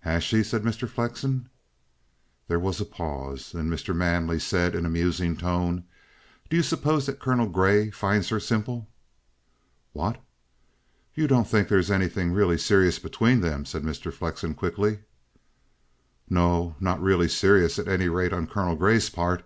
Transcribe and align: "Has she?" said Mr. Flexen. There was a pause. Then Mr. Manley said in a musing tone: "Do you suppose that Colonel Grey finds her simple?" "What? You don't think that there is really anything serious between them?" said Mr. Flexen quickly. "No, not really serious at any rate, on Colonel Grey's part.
"Has 0.00 0.24
she?" 0.24 0.42
said 0.42 0.62
Mr. 0.62 0.88
Flexen. 0.88 1.50
There 2.48 2.58
was 2.58 2.80
a 2.80 2.86
pause. 2.86 3.52
Then 3.52 3.68
Mr. 3.68 3.94
Manley 3.94 4.38
said 4.38 4.74
in 4.74 4.86
a 4.86 4.88
musing 4.88 5.36
tone: 5.36 5.84
"Do 6.48 6.56
you 6.56 6.62
suppose 6.62 7.04
that 7.04 7.18
Colonel 7.20 7.46
Grey 7.46 7.90
finds 7.90 8.30
her 8.30 8.40
simple?" 8.40 8.88
"What? 9.92 10.18
You 11.14 11.26
don't 11.28 11.46
think 11.46 11.68
that 11.68 11.72
there 11.74 11.78
is 11.78 11.90
really 11.90 12.04
anything 12.04 12.56
serious 12.56 12.98
between 12.98 13.42
them?" 13.42 13.66
said 13.66 13.82
Mr. 13.82 14.10
Flexen 14.10 14.54
quickly. 14.54 15.00
"No, 16.30 16.76
not 16.80 17.02
really 17.02 17.28
serious 17.28 17.78
at 17.78 17.86
any 17.86 18.08
rate, 18.08 18.32
on 18.32 18.46
Colonel 18.46 18.76
Grey's 18.76 19.10
part. 19.10 19.44